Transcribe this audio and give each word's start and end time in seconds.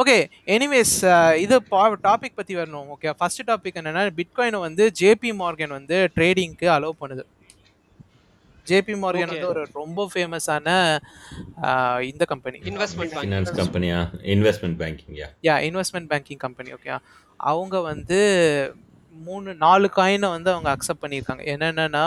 Okay 0.00 0.16
anyways 0.54 0.94
இது 1.44 1.56
topic 2.08 2.36
பத்தி 2.36 2.56
வரணும் 2.56 2.88
ஓகே 2.94 3.10
ஃபர்ஸ்ட் 3.18 3.42
டாபிக் 3.50 3.78
என்னன்னா 3.80 4.02
பிட்காயினை 4.20 4.58
வந்து 4.58 4.84
ஜேபி 5.00 5.30
மார்கன் 5.42 5.74
வந்து 5.78 5.96
ட்ரேடிங்க்கு 6.16 6.66
அலோவ் 6.76 7.00
பண்ணுது. 7.02 7.24
JP 8.66 8.94
Morgan 9.02 9.30
Okay. 9.30 9.34
வந்து 9.34 9.48
ஒரு 9.48 9.62
ரொம்ப 9.72 10.08
ஃபேமஸான 10.12 10.66
இந்த 12.00 12.24
கம்பெனி 12.24 12.58
இன்வெஸ்ட்மெண்ட் 12.70 13.14
ஃபினான்ஸ் 13.14 13.52
கம்பெனியா 13.60 13.98
investment 14.34 14.78
பேங்கிங்கா 14.82 15.28
yeah 15.48 15.54
investment 15.68 16.10
banking 16.12 16.42
company 16.46 16.72
okay 16.72 16.90
அவங்க 17.40 17.80
வந்து 17.80 18.18
மூணு 19.16 19.54
நாலு 19.54 19.88
காயினை 19.96 20.28
வந்து 20.36 20.50
அவங்க 20.52 20.70
அக்செப்ட் 20.76 21.02
பண்ணியிருக்காங்க. 21.04 21.42
என்னென்னா 21.54 22.04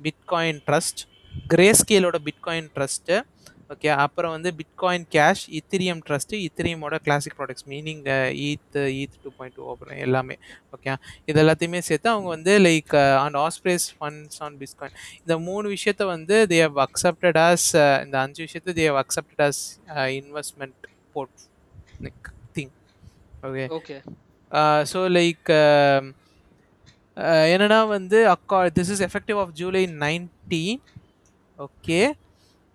பிட்காயின் 0.00 0.60
ட்ரஸ்ட் 0.68 1.00
கிரே 1.48 1.68
ஸ்கேலோட 1.72 2.18
பிட்காயின் 2.28 2.70
ட்ரஸ்ட்டு 2.76 3.16
ஓகே 3.70 3.90
அப்புறம் 3.96 4.32
வந்து 4.32 4.50
bitcoin 4.58 5.04
cash 5.12 5.42
இத்திரியம் 5.58 6.00
trust 6.06 6.38
இத்திரியமோட 6.46 6.94
classic 7.04 7.36
products 7.38 7.66
meaning 7.68 8.00
eth 8.40 8.78
eth 8.94 9.18
two 9.22 9.30
point 9.36 9.54
two 9.56 9.64
அப்புறம் 9.70 9.98
எல்லாமே. 9.98 10.36
ஓகே 10.72 10.94
இது 11.28 11.38
எல்லாத்தையுமே 11.42 11.80
சேர்த்து 11.80 12.08
அவங்க 12.10 12.28
வந்து 12.28 12.54
like 12.58 12.94
and 13.24 13.38
aspires 13.38 13.86
funds 13.96 14.40
on 14.42 14.56
bitcoin 14.58 14.96
இந்த 15.20 15.36
மூணு 15.40 15.68
விஷயத்த 15.68 16.06
வந்து 16.06 16.38
தே 16.52 16.58
ஹவ் 16.62 16.80
அக்செப்டட் 16.86 17.38
ஆஸ் 17.44 17.68
இந்த 18.04 18.18
அஞ்சு 18.22 18.40
விஷயத்த 18.46 18.74
they 18.78 18.86
have 18.86 19.00
accepted 19.02 19.42
as 19.48 19.60
investment 20.18 20.80
port 21.14 21.44
like 22.06 22.26
thing 22.52 22.72
okay 23.42 23.66
okay 23.78 23.98
so 24.86 25.02
like 25.18 25.50
என்னன்னா 27.52 27.80
வந்து 27.88 28.18
அக்கா 28.28 28.58
this 28.76 28.90
is 28.94 29.04
effective 29.08 29.38
of 29.38 29.54
July 29.54 29.84
nineteen 30.02 30.82
okay 31.58 32.00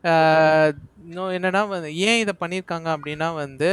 இன்னும் 0.06 1.32
என்னன்னா 1.38 1.68
வந்து 1.68 1.96
ஏன் 1.96 2.20
இதை 2.20 2.34
பண்ணியிருக்காங்க 2.40 2.88
அப்படின்னா 2.96 3.34
வந்து 3.36 3.70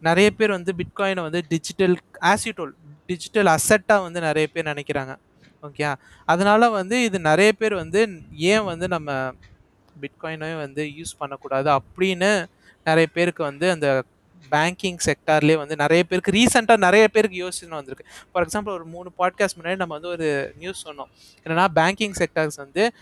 நிறைய 0.00 0.30
பேர் 0.30 0.50
வந்து 0.50 0.72
பிட்காயினை 0.72 1.22
வந்து 1.22 1.42
டிஜிட்டல் 1.48 1.96
ஆசிட்டோல் 2.20 2.72
டிஜிட்டல் 3.06 3.46
அசட்டாக 3.46 4.02
வந்து 4.02 4.20
நிறைய 4.20 4.46
பேர் 4.52 4.66
நினைக்கிறாங்க. 4.66 5.16
ஓகே 5.62 5.94
அதனால 6.24 6.68
வந்து 6.70 7.02
இது 7.02 7.20
நிறைய 7.20 7.52
பேர் 7.52 7.74
வந்து 7.74 8.00
ஏன் 8.32 8.64
வந்து 8.64 8.88
நம்ம 8.88 9.32
பிட்காயினை 10.00 10.56
வந்து 10.56 10.84
யூஸ் 10.84 11.18
பண்ணக்கூடாது 11.18 11.70
அப்படின்னு 11.78 12.46
நிறைய 12.84 13.06
பேருக்கு 13.06 13.42
வந்து 13.42 13.70
அந்த 13.70 14.04
பேங்கிங் 14.50 14.98
செக்டார்லேயே 15.06 15.56
வந்து 15.56 15.76
நிறைய 15.76 16.04
பேருக்கு 16.04 16.32
ரீசெண்டாக 16.32 16.76
நிறைய 16.76 17.08
பேருக்கு 17.08 17.36
யோசனை 17.36 17.76
வந்திருக்கு. 17.76 18.06
ஃபார் 18.32 18.46
எக்ஸாம்பிள் 18.46 18.76
ஒரு 18.78 18.84
மூணு 18.84 19.12
பாட்காஸ்ட் 19.18 19.58
முன்னாடி 19.58 19.76
நம்ம 19.76 19.94
வந்து 19.94 20.08
ஒரு 20.08 20.54
நியூஸ் 20.58 20.88
சொன்னோம். 20.88 21.10
என்னன்னா 21.44 21.66
பேங்கிங் 21.74 22.14
செக்டார்ஸ் 22.18 22.56
வந்து 22.56 22.92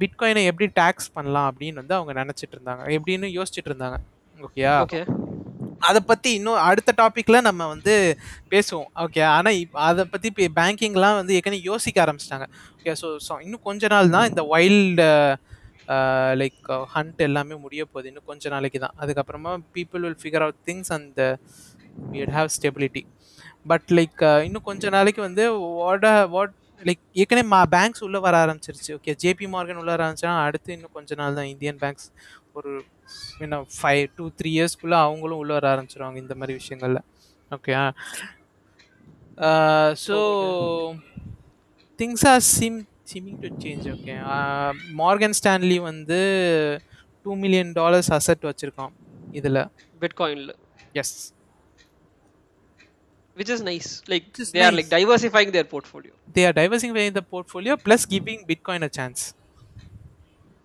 பிட்காயினை 0.00 0.42
எப்படி 0.50 0.66
டேக்ஸ் 0.80 1.12
பண்ணலாம் 1.16 1.48
அப்படின்னு 1.50 1.80
வந்து 1.82 1.96
அவங்க 1.98 2.12
நினச்சிட்டு 2.22 2.54
இருந்தாங்க. 2.56 2.82
எப்படின்னு 2.96 3.28
யோசிச்சுட்டு 3.38 3.70
இருந்தாங்க. 3.72 3.98
ஓகேயா 4.46 4.74
ஓகே 4.84 5.02
அதை 5.88 6.00
பற்றி 6.08 6.30
இன்னும் 6.38 6.60
அடுத்த 6.68 6.90
டாப்பிக்கில் 7.00 7.46
நம்ம 7.46 7.62
வந்து 7.74 7.94
பேசுவோம். 8.52 8.90
ஓகே 9.04 9.22
ஆனால் 9.36 9.56
இப் 9.62 9.78
அதை 9.86 10.02
பற்றி 10.12 10.26
இப்போ 10.32 10.44
பேங்கிங்லாம் 10.58 11.16
வந்து 11.20 11.36
ஏற்கனவே 11.38 11.66
யோசிக்க 11.70 12.04
ஆரம்பிச்சிட்டாங்க. 12.04 12.46
ஓகே 12.76 12.92
ஸோ 13.00 13.08
ஸோ 13.26 13.32
இன்னும் 13.46 13.64
கொஞ்ச 13.68 13.88
நாள் 13.94 14.12
தான் 14.16 14.28
இந்த 14.30 14.42
வைல்டு 14.52 15.08
லைக் 16.40 16.70
ஹண்ட் 16.94 17.20
எல்லாமே 17.28 17.56
முடிய 17.64 17.82
போகுது. 17.92 18.08
இன்னும் 18.10 18.28
கொஞ்ச 18.30 18.50
நாளைக்கு 18.54 18.78
தான். 18.84 18.96
அதுக்கப்புறமா 19.02 19.52
people 19.76 20.04
will 20.06 20.20
figure 20.22 20.44
out 20.46 20.60
things 20.68 20.92
and 20.96 21.20
with 22.14 22.34
have 22.38 22.50
stability 22.58 23.02
but 23.70 23.88
like 23.98 24.22
இன்னும் 24.46 24.66
கொஞ்ச 24.68 24.88
நாளைக்கு 24.96 25.20
வந்து 25.28 25.44
வாட் 25.80 26.06
வாட் 26.34 26.54
லைக் 26.88 27.02
ஏற்கனவே 27.20 27.46
மா 27.54 27.60
பேங்க்ஸ் 27.74 28.02
உள்ளே 28.06 28.20
வர 28.26 28.34
ஆரம்பிச்சிருச்சு. 28.44 28.90
ஓகே 28.98 29.12
ஜேபி 29.22 29.46
மார்கன் 29.54 29.80
உள்ள 29.82 29.90
வர 29.94 30.02
ஆரம்பிச்சா 30.06 30.32
அடுத்து 30.46 30.70
இன்னும் 30.76 30.94
கொஞ்ச 30.98 31.14
நாள் 31.20 31.36
தான் 31.38 31.50
இந்தியன் 31.52 31.80
பேங்க்ஸ் 31.82 32.08
ஒரு 32.58 32.70
என்ன 33.44 33.58
ஃபைவ் 33.78 34.04
டூ 34.16 34.24
த்ரீ 34.38 34.50
இயர்ஸ்க்குள்ளே 34.58 34.98
அவங்களும் 35.06 35.40
உள்ளே 35.42 35.54
வர 35.58 35.66
ஆரம்பிச்சிருவாங்க 35.74 36.18
இந்த 36.24 36.34
மாதிரி 36.40 36.54
விஷயங்களில். 36.60 37.02
Okay 37.50 37.74
so 40.06 40.16
things 42.00 42.24
are 42.32 42.42
seem 42.54 42.80
seeming 43.12 43.38
to 43.44 43.48
change 43.62 43.86
okay 43.94 44.14
Morgan 45.02 45.36
Stanley 45.40 45.78
வந்து 45.90 46.20
டூ 47.26 47.32
மில்லியன் 47.44 47.72
டாலர்ஸ் 47.80 48.10
அசட் 48.18 48.44
வச்சுருக்கான் 48.50 48.94
இதில். 49.40 49.62
பிட்காயின்ல 50.02 50.52
yes 51.02 51.14
which 53.36 53.50
is 53.50 53.60
nice 53.64 53.90
like 54.06 54.26
is 54.38 54.48
they 54.50 54.60
are 54.60 54.70
nice. 54.70 54.78
like 54.78 54.90
diversifying 54.90 55.50
their 55.50 55.66
portfolio 55.66 56.12
they 56.36 56.44
are 56.44 56.54
diversifying 56.54 57.12
the 57.12 57.24
portfolio 57.34 57.74
plus 57.78 58.02
giving 58.06 58.40
bitcoin 58.46 58.82
a 58.82 58.92
chance 58.98 59.20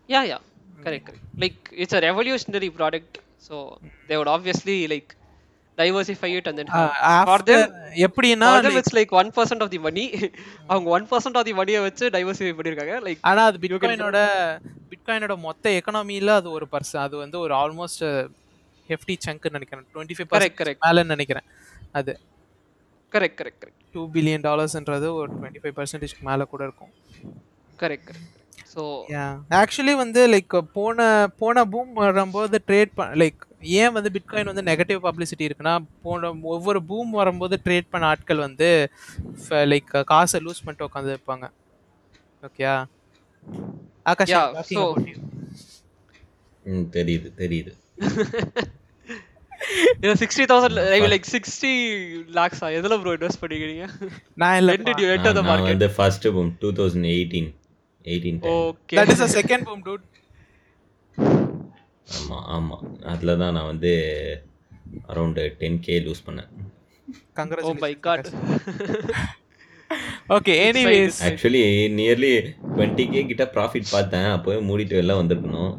yeah 0.09 0.23
yeah 0.23 0.41
correct 0.85 1.05
correct 1.07 1.23
like 1.38 1.59
it's 1.75 1.94
a 1.94 2.01
revolutionary 2.01 2.69
product 2.72 3.13
so 3.39 3.55
they 4.07 4.17
would 4.17 4.29
obviously 4.29 4.78
like 4.88 5.09
diversify 5.78 6.29
it 6.38 6.45
and 6.50 6.57
then 6.59 6.69
Uh, 6.69 6.78
have- 7.00 7.25
for 7.25 7.33
after 7.33 7.55
them 7.57 7.73
எப்படின்னா 8.05 8.47
for 8.51 8.61
them 8.61 8.72
like- 8.72 8.79
it's 8.81 8.94
like 8.99 9.11
one 9.19 9.29
percent 9.35 9.63
of 9.66 9.72
the 9.73 9.79
money 9.88 10.05
அவங்க 10.69 10.88
one 10.95 11.05
percent 11.11 11.38
of 11.39 11.47
தி 11.49 11.53
மணியை 11.59 11.81
வச்சு 11.88 12.05
diversify 12.16 12.53
பண்ணிருக்காங்க 12.59 12.95
like 13.07 13.19
ஆனா 13.31 13.44
அது 13.49 13.59
பிட்காயினோட 13.66 14.19
பிட்காயினோட 14.94 15.35
மொத்த 15.47 15.75
எக்கனாமில 15.79 16.34
அது 16.41 16.49
ஒரு 16.57 16.67
பர்சன் 16.73 17.03
அது 17.05 17.16
வந்து 17.23 17.38
ஒரு 17.45 17.55
ஆல்மோஸ்ட் 17.63 18.03
ஹெஃப்டி 18.89 19.17
சங்க்னு 19.28 19.55
நினைக்கிறேன் 19.57 19.85
டுவெண்ட்டி 19.94 20.17
ஃபைவ் 20.17 20.29
Correct, 20.35 20.55
correct. 20.61 20.79
மேலன்னு 20.88 21.13
நினைக்கிறேன் 21.16 21.47
அது 21.99 22.13
correct 23.17 23.39
correct 23.41 23.61
correct 23.61 23.83
two 23.95 24.01
billion 24.16 24.45
டாலர்ஸ்ன்றது 24.47 25.07
ஒரு 25.19 25.29
டுவெண்ட்டி 25.35 25.61
ஃபைவ் 25.61 25.75
பர்சன்டேஜ்க்கு 25.78 26.25
மேலே 26.29 26.44
கூட 26.53 26.63
இருக்கும். 26.63 26.91
கரெக்ட் 27.79 28.07
கரெக்ட் 28.09 28.33
ஸோ 28.73 28.83
ஆக்சுவலி 29.59 29.94
வந்து 29.95 30.22
லைக் 30.28 30.55
போன 30.73 31.05
போன 31.39 31.63
பூம் 31.66 31.94
வரும்போது 32.00 32.57
ட்ரேட் 32.67 32.91
லைக் 33.22 33.41
ஏன் 33.81 33.94
வந்து 33.94 34.09
பிட்காயின் 34.16 34.50
வந்து 34.51 34.66
நெகட்டிவ் 34.69 35.00
பப்ளிசிட்டி 35.05 35.47
இருக்குன்னா 35.47 35.73
போன 36.01 36.31
ஒவ்வொரு 36.55 36.79
பூம் 36.83 37.11
வரும்போது 37.11 37.55
ட்ரேட் 37.66 37.91
பண்ண 37.91 38.11
ஆட்கள் 38.11 38.45
வந்து 38.47 38.69
லைக் 39.72 39.94
காசை 40.11 40.41
லூஸ் 40.45 40.63
பண்ணிட்டு 40.66 40.88
உட்காந்து 40.88 41.16
இருப்பாங்க. 41.16 41.47
ஓகேயா 42.44 42.75
ஆகாஷ் 44.03 44.35
தெரியுது 46.97 47.29
தெரியுது. 47.41 47.73
சிக்ஸ்டி 50.23 50.45
தௌசண்ட் 50.51 50.78
லைக் 51.13 51.29
சிக்ஸ்டி 51.35 51.72
லேக்ஸா 52.38 52.67
எதுல 52.79 52.97
ப்ரோ 53.03 53.13
இன்வெஸ்ட் 53.17 53.41
பண்ணிக்கிறீங்க? 53.44 53.85
நான் 54.41 54.57
இல்ல. 54.59 54.75
நான் 54.83 55.50
market? 55.51 55.72
வந்து 55.73 55.89
first 55.97 56.28
boom 56.35 56.51
two 56.63 56.72
thousand 56.79 57.09
eighteen 57.16 57.50
eighteen 58.11 58.39
okay 58.57 58.97
that 59.00 59.13
is 59.16 59.25
a 59.28 59.29
second 59.39 59.66
boom 59.69 59.83
dude 59.88 60.05
ஆமாம் 62.17 62.45
ஆமாம் 62.55 62.83
அதில் 63.13 63.39
தான் 63.41 63.55
நான் 63.57 63.69
வந்து 63.73 63.91
அரௌண்டு 65.11 65.44
டென் 65.61 65.79
கே 65.85 65.95
லூஸ் 66.05 66.22
பண்ணேன். 66.28 66.49
ஓ 67.69 67.72
my 67.84 67.91
god 68.05 68.28
okay 70.35 70.53
anyways 70.67 71.19
actually 71.28 71.63
nearly 71.97 72.31
twenty 72.75 73.05
K 73.11 73.22
கிட்ட 73.31 73.45
ப்ராஃபிட் 73.55 73.94
பார்த்தேன். 73.95 74.29
அப்போவே 74.35 74.57
மூடிட்டு 74.69 74.97
வெளில 74.99 75.16
வந்திருக்கணும். 75.22 75.73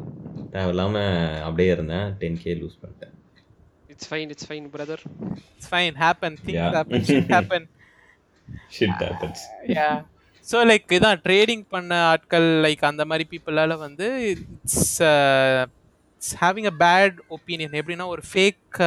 தேவையில்லாமல் 0.53 1.41
அப்படியே 1.47 1.69
இருந்தேன். 1.75 2.07
டென் 2.21 2.39
கே 2.43 2.53
லூஸ் 2.61 2.79
பண்ணிட்டேன். 2.81 3.13
It's 3.99 4.09
fine 4.11 4.29
it's 4.33 4.47
fine 4.49 4.67
brother 4.73 5.03
it's 5.49 5.71
fine 5.71 5.97
happen 6.03 6.37
things 6.39 6.57
Yeah. 6.57 6.71
Happen 6.77 7.03
shit 7.09 7.31
happen 7.35 7.67
shit 8.75 9.01
happens 9.03 9.43
yeah 9.73 9.89
so 10.47 10.59
like 10.69 10.93
இதான் 10.97 11.19
ட்ரேடிங் 11.25 11.63
பண்ண 11.73 11.93
ஆட்கள் 12.11 12.47
லைக் 12.65 12.83
அந்த 12.89 13.03
மாதிரி 13.09 13.25
பீப்புளால 13.31 13.73
வந்து 13.81 14.05
it's 14.29 14.93
having 16.39 16.69
a 16.71 16.75
bad 16.81 17.17
opinion 17.35 17.77
எப்படின்னா 17.79 18.07
ஒரு 18.13 18.23
ஃபேக் 18.29 18.79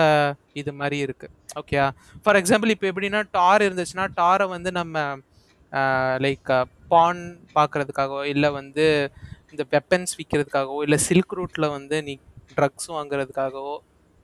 இது 0.55 0.73
மாதிரி 0.81 0.97
இருக்கு. 0.99 1.27
ஓகே 1.57 1.77
ஃபார் 2.25 2.39
எக்ஸாம்பிள் 2.41 2.73
இப்போ 2.75 2.87
எப்படின்னா 2.91 3.21
டார் 3.33 3.65
இருந்துச்சுன்னா 3.67 4.07
டாரை 4.19 4.47
வந்து 4.53 4.73
நம்ம 4.73 4.97
லைக் 6.21 6.51
பான் 6.89 7.23
பார்க்கறதுக்காகவோ 7.57 8.25
இல்லை 8.33 8.51
வந்து 8.59 8.87
இந்த 9.53 9.65
வெப்பன்ஸ் 9.73 10.13
விற்கிறதுக்காகவோ 10.19 10.81
இல்லை 10.85 10.99
சில்க் 11.07 11.35
ரூட்டில் 11.39 11.75
வந்து 11.77 11.97
நீ 12.03 12.15
ட்ரக்ஸ் 12.53 12.89
வாங்குறதுக்காகவோ 12.97 13.75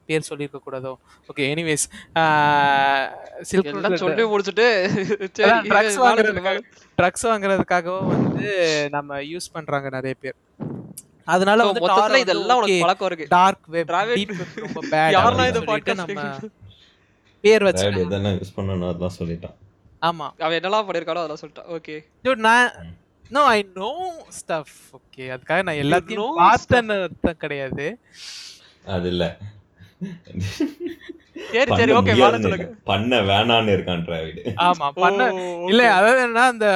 பேர் 0.08 0.26
சொல்லியிருக்க 0.28 0.58
கூடாதோ? 0.66 0.92
ஓகே 1.30 1.44
எனிவேஸ் 1.52 1.86
சில்க் 3.50 4.02
சொல்லி 4.04 4.24
முடிச்சுட்டு 4.32 4.66
அதான் 5.46 5.66
ட்ரக்ஸ் 5.72 5.98
வாங்குறதுக்காக. 6.04 6.60
ட்ரக்ஸ் 6.98 7.26
வாங்குறதுக்காகவும் 7.30 8.08
வந்து 8.12 8.50
நம்ம 8.96 9.20
யூஸ் 9.32 9.48
பண்றாங்க 9.56 9.88
நிறைய 9.96 10.14
பேர். 10.24 10.36
அதனால 11.34 11.64
வந்து 11.68 11.82
மொத்தத்துல 11.84 12.20
இதெல்லாம் 12.24 12.58
உனக்கு 12.60 12.76
பழக்கம் 12.84 13.08
இருக்கு. 13.10 13.26
டார்க் 13.36 13.66
வெப் 13.74 13.90
டீப் 14.18 14.32
வெப் 14.38 14.60
ரொம்ப 14.66 14.80
பேட் 14.92 15.14
யாரெல்லாம் 15.16 15.50
இந்த 15.52 15.62
podcast 15.70 16.00
நம்ம? 16.02 16.22
பேர் 17.44 17.66
வச்சு 17.66 17.84
எதெல்லாம் 18.04 18.38
யூஸ் 18.38 18.56
பண்ணணும் 18.56 18.88
அதெல்லாம் 18.92 19.18
சொல்லிட்டான். 19.18 19.56
ஆமா. 20.08 20.26
அவன் 20.44 20.56
என்னெல்லாம் 20.58 20.86
பண்ணிருக்கானோ 20.88 21.22
அதெல்லாம் 21.22 21.42
சொல்லிட்டான். 21.42 21.68
ஓகே 21.76 21.96
dude 22.26 22.42
நான் 22.48 22.72
no 23.36 23.42
I 23.56 23.58
know 23.82 23.90
stuff 24.38 24.76
okay 24.98 25.24
அதுக்காக 25.34 25.60
நான் 25.68 25.80
எல்லாத்தையும் 25.84 26.20
know 26.22 26.32
பார்த்தேன்னு 26.42 26.96
அர்த்தம் 27.06 27.40
கிடையாது. 27.44 27.86
அது 28.94 29.08
இல்லை. 29.14 29.30
சரி 31.52 31.70
சரி 31.80 31.92
ஓகே 31.98 32.12
மேல 32.14 32.38
சொல்லுங்க. 32.44 32.66
பண்ண 32.90 33.12
வேணான்னு 33.28 33.74
இருக்கான் 33.76 34.02
டிராவிட். 34.06 34.38
ஆமா 34.66 34.86
பண்ண 35.02 35.20
இல்ல. 35.70 35.82
அதாவது 35.98 36.20
என்ன 36.26 36.44
அந்த 36.52 36.66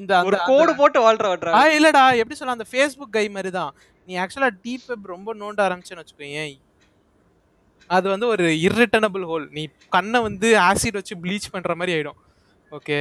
இந்த 0.00 0.12
ஒரு 0.28 0.38
கோடு 0.48 0.72
போட்டு 0.80 0.98
வாழ்ற 1.04 1.26
ஆ 1.58 1.62
இல்லடா 1.76 2.02
எப்படி 2.20 2.36
சொல்ல 2.38 2.56
அந்த 2.56 2.66
ஃபேஸ்புக் 2.70 3.16
கை 3.16 3.24
மாதிரி 3.36 3.50
தான் 3.58 3.72
நீ 4.08 4.14
ஆக்சுவலா 4.22 4.50
டீப் 4.64 4.86
வெப் 4.90 5.10
ரொம்ப 5.14 5.34
நோண்ட 5.42 5.60
ஆரம்பிச்சேன்னு 5.66 6.02
வச்சுக்கோயேன். 6.02 6.54
அது 7.90 8.06
வந்து 8.12 8.26
ஒரு 8.34 8.44
இர்ரிட்டனபிள் 8.66 9.24
ஹோல் 9.30 9.46
நீ 9.56 9.62
கண்ணை 9.96 10.20
வந்து 10.26 10.48
ஆசிட் 10.68 10.98
வச்சு 11.00 11.14
ப்ளீச் 11.24 11.52
பண்ற 11.54 11.74
மாதிரி 11.80 11.94
ஆயிடும். 11.96 12.18
ஓகே 12.72 12.98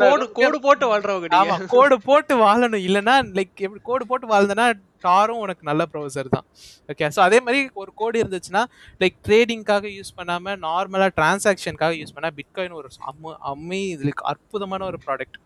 கோடு 0.00 0.26
கோடு 0.38 0.58
போட்டு 0.64 0.84
வாழ்றவங்க 0.90 1.66
கோடு 1.74 1.96
போட்டு 2.08 2.34
வாழணும். 2.44 2.84
இல்லனா 2.88 3.14
லைக் 3.38 3.64
எப்படி 3.66 3.80
கோடு 3.88 4.04
போட்டு 4.10 4.26
வாழ்ந்தனா 4.32 4.66
டாரும் 5.06 5.40
உனக்கு 5.44 5.62
நல்ல 5.70 5.82
ப்ரௌசர் 5.92 6.28
தான். 6.34 6.46
ஓகே 6.92 7.08
ஸோ 7.16 7.20
அதே 7.26 7.38
மாதிரி 7.46 7.60
ஒரு 7.82 7.90
கோடு 8.00 8.22
இருந்துச்சுன்னா 8.22 8.62
லைக் 9.02 9.16
ட்ரேடிங்காக 9.28 9.92
யூஸ் 9.98 10.12
பண்ணாம 10.18 10.56
நார்மலா 10.66 11.08
டிரான்சாக்ஷனுக்காக 11.18 11.94
யூஸ் 12.00 12.14
பண்ணா 12.16 12.30
பிட்காயின் 12.40 12.76
ஒரு 12.80 12.90
அம்ம 13.12 13.34
அம்மி 13.52 13.82
லைக் 14.06 14.22
அற்புதமான 14.32 14.84
ஒரு 14.90 15.00
ப்ராடக்ட் 15.06 15.38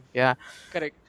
ஓகே 0.00 0.26
கரெக்ட் 0.74 1.04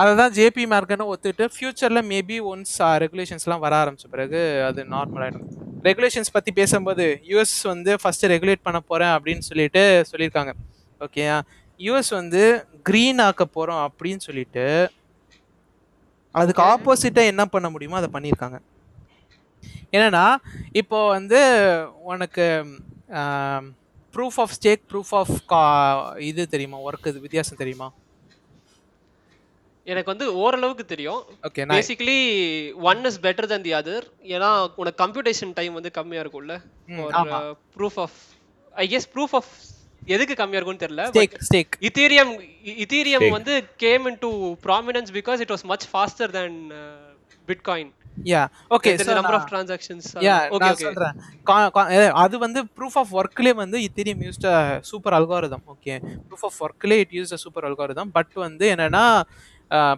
அதை 0.00 0.12
தான் 0.20 0.32
ஜேபி 0.36 0.64
மார்க்கெட்னு 0.72 1.10
ஒத்துட்டு 1.12 1.44
ஃபியூச்சரில் 1.56 2.02
மேபி 2.12 2.38
ஒன்ஸ் 2.52 2.72
ரெகுலேஷன்ஸ்லாம் 3.04 3.62
வர 3.64 3.74
ஆரம்பிச்ச 3.82 4.06
பிறகு 4.14 4.40
அது 4.68 4.80
நார்மல் 4.94 5.24
ஆகிடும் 5.26 5.50
ரெகுலேஷன்ஸ் 5.88 6.34
பற்றி 6.36 6.50
பேசும்போது 6.58 7.04
யூஎஸ் 7.30 7.58
வந்து 7.72 7.92
ஃபஸ்ட்டு 8.02 8.30
ரெகுலேட் 8.32 8.64
பண்ண 8.66 8.78
போகிறேன் 8.90 9.12
அப்படின்னு 9.16 9.44
சொல்லிட்டு 9.48 9.82
சொல்லியிருக்காங்க. 10.10 10.52
ஓகே 11.00 11.24
யூஎஸ் 11.80 12.10
வந்து 12.18 12.42
க்ரீன் 12.88 13.20
ஆக்க 13.26 13.44
போகிறோம் 13.56 13.82
அப்படின்னு 13.86 14.22
சொல்லிட்டு 14.28 14.64
அதுக்கு. 16.40 16.62
ஆப்போசிட்டாக 16.72 17.32
என்ன 17.32 17.42
பண்ண 17.54 17.66
முடியுமோ 17.74 17.98
அதை 18.00 18.10
பண்ணியிருக்காங்க. 18.14 18.58
என்னன்னா 19.96 20.24
இப்போ 20.80 20.98
வந்து 21.16 21.40
உனக்கு 22.12 22.46
proof 24.14 24.38
of 24.42 24.54
stake 24.56 24.82
proof 24.92 25.12
of 25.20 25.34
கா 25.52 25.60
இது 26.30 26.42
தெரியுமா? 26.54 26.78
ஒர்க் 26.88 27.08
இது 27.12 27.24
வித்தியாசம் 27.26 27.60
தெரியுமா? 27.62 27.88
எனக்கு 29.86 30.10
வந்து 30.12 30.26
ஓரளவுக்கு 30.42 30.84
தெரியும். 30.92 31.22
Okay 31.46 31.64
basically 31.72 32.20
one 32.90 33.00
is 33.08 33.18
better 33.26 33.48
than 33.52 33.62
the 33.66 33.72
other 33.80 34.06
ஏன்னா 34.34 34.50
உனக்கு 34.82 35.02
கம்ப்யூட்டேஷன் 35.04 35.52
டைம் 35.58 35.74
வந்து 35.78 35.90
கம்மியா 35.98 36.22
இருக்கும்ல. 36.24 36.56
Proof 37.78 37.98
of 38.04 38.16
I 38.84 38.86
guess 38.94 39.08
proof 39.14 39.34
of 39.40 39.52
எதுக்கு 40.08 40.34
கம்மியா 40.36 40.58
இருக்கும்னு 40.58 40.82
தெரியல 40.82 41.04
stake 41.10 41.34
stake 41.46 41.74
ethereum 41.88 42.32
ethereum 42.82 43.22
Stake. 43.22 43.36
வந்து 43.36 43.54
came 43.84 44.06
in 44.10 44.18
to 44.22 44.30
prominence 44.64 45.12
because 45.16 45.42
it 45.44 45.52
was 45.54 45.66
much 45.72 45.86
faster 45.90 46.32
then 46.36 46.58
bitcoin 47.48 47.92
yeah 48.26 48.42
okay 48.70 48.90
number 49.10 49.36
of 49.38 49.46
transactions 49.50 50.08
yeah 50.26 50.34
okay 50.50 50.60
நான் 50.64 50.78
சொல்றேன். 50.82 51.16
ஏ, 51.94 52.02
அது 52.22 52.34
வந்து 52.44 52.60
ப்ரூஃப் 52.76 52.98
ஆஃப் 53.00 53.12
ஒர்க்லேயே 53.14 53.54
வந்து 53.62 53.78
ethereum 53.86 54.22
used 54.26 54.46
super 54.90 55.16
algorithm 55.18 55.64
okay 55.74 55.94
proof 56.28 56.44
of 56.48 56.58
ஒர்க்லேயே 56.66 57.02
it 57.04 57.14
use 57.18 57.34
super 57.44 57.66
algorithm 57.70 58.12
but 58.16 58.34
வந்து 58.44 58.66
என்னன்னா 58.74 59.04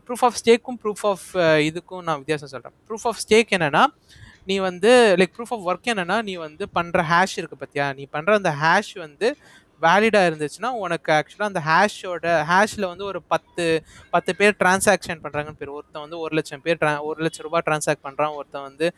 proof 0.05 0.25
of 0.27 0.39
ஸ்டேக்கும் 0.41 0.79
ப்ரூஃப் 0.83 1.05
ஆஃப் 1.11 1.27
இதுக்கும் 1.69 2.05
நான் 2.07 2.21
வித்தியாசம் 2.23 2.53
சொல்றேன். 2.55 2.75
ப்ரூஃப் 2.89 3.07
ஆஃப் 3.11 3.21
ஸ்டேக் 3.25 3.53
என்னன்னா 3.57 3.83
நீ 4.49 4.57
வந்து 4.67 4.91
லைக் 5.21 5.35
ப்ரூஃப் 5.37 5.53
ஆஃப் 5.55 5.65
ஒர்க் 5.69 5.89
என்னன்னா 5.93 6.17
நீ 6.23 6.35
வந்து 6.43 6.65
பண்ற 6.71 7.03
ஹேஷ் 7.09 7.37
இருக்கு 7.41 7.57
பத்தியா? 7.63 7.87
நீ 7.97 8.05
பண்ற 8.13 8.35
அந்த 8.41 8.53
ஹேஷ் 8.61 8.93
வந்து 9.01 9.29
வேலிடாக 9.85 10.29
இருந்துச்சுன்னா 10.31 10.71
உனக்கு 10.85 11.11
ஆக்சுவலாக 11.17 11.51
அந்த 11.51 11.63
ஹேஷோட 11.69 12.27
ஹேஷில் 12.51 12.87
வந்து 12.91 13.05
ஒரு 13.11 13.21
பத்து 13.33 13.65
பத்து 14.15 14.31
பேர் 14.41 14.59
டிரான்சாக்ஷன் 14.63 15.23
பண்ணுறாங்கன்னு 15.25 15.61
பேர். 15.61 15.75
ஒருத்தன் 15.79 16.05
வந்து 16.05 16.19
ஒரு 16.25 16.33
லட்சம் 16.39 16.65
பேர் 16.67 16.81
ட்ரா 16.83 16.93
ஒரு 17.11 17.19
லட்சம் 17.27 17.47
ரூபாய் 17.49 17.65
டிரான்சாக்ட் 17.69 18.05
பண்ணுறான் 18.07 18.37
ஒருத்தன் 18.39 18.67
வந்து 18.69 18.89